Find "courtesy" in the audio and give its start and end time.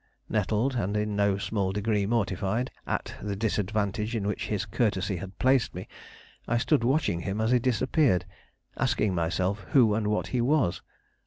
4.65-5.17